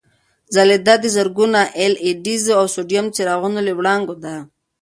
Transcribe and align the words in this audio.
ځلېدا 0.55 0.95
د 1.03 1.05
زرګونو 1.15 1.61
اېل 1.77 1.93
ای 2.03 2.11
ډیز 2.23 2.43
او 2.59 2.65
سوډیم 2.75 3.05
څراغونو 3.15 3.59
له 3.67 3.71
وړانګو 3.79 4.15
ده. 4.23 4.35